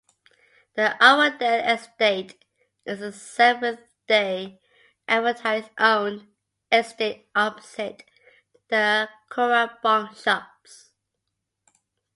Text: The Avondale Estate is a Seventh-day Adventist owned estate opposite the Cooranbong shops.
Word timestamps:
The 0.73 0.95
Avondale 0.99 1.63
Estate 1.75 2.43
is 2.87 3.03
a 3.03 3.11
Seventh-day 3.11 4.59
Adventist 5.07 5.69
owned 5.77 6.25
estate 6.71 7.27
opposite 7.35 8.03
the 8.69 9.07
Cooranbong 9.29 10.15
shops. 10.19 10.89